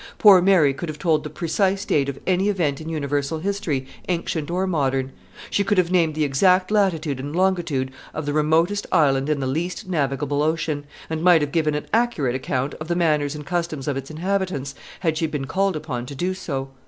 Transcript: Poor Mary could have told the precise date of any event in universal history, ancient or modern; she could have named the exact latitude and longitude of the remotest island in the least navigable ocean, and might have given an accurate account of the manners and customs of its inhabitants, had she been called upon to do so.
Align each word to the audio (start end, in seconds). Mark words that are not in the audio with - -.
Poor 0.17 0.41
Mary 0.41 0.73
could 0.73 0.89
have 0.89 0.97
told 0.97 1.23
the 1.23 1.29
precise 1.29 1.85
date 1.85 2.09
of 2.09 2.17
any 2.25 2.49
event 2.49 2.81
in 2.81 2.89
universal 2.89 3.37
history, 3.37 3.85
ancient 4.09 4.49
or 4.49 4.65
modern; 4.65 5.11
she 5.51 5.63
could 5.63 5.77
have 5.77 5.91
named 5.91 6.15
the 6.15 6.23
exact 6.23 6.71
latitude 6.71 7.19
and 7.19 7.35
longitude 7.35 7.91
of 8.11 8.25
the 8.25 8.33
remotest 8.33 8.87
island 8.91 9.29
in 9.29 9.39
the 9.39 9.45
least 9.45 9.87
navigable 9.87 10.41
ocean, 10.41 10.85
and 11.07 11.21
might 11.21 11.41
have 11.41 11.51
given 11.51 11.75
an 11.75 11.85
accurate 11.93 12.33
account 12.33 12.73
of 12.79 12.87
the 12.87 12.95
manners 12.95 13.35
and 13.35 13.45
customs 13.45 13.87
of 13.87 13.95
its 13.95 14.09
inhabitants, 14.09 14.73
had 15.01 15.19
she 15.19 15.27
been 15.27 15.45
called 15.45 15.75
upon 15.75 16.07
to 16.07 16.15
do 16.15 16.33
so. 16.33 16.69